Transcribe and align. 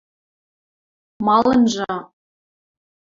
–Малынжы... 1.25 1.93